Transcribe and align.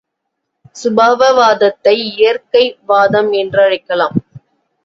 சுபாவவாதத்தை 0.75 1.93
இயற்கை 2.11 2.63
வாதம் 2.85 3.31
என்றழைக்கலாம். 3.33 4.17